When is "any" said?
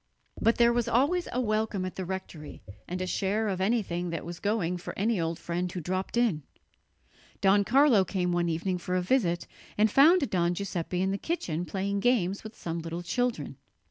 4.97-5.21